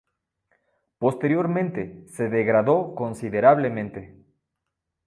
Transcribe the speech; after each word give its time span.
Posteriormente 0.97 2.07
se 2.07 2.27
degradó 2.27 2.95
considerablemente. 2.95 4.17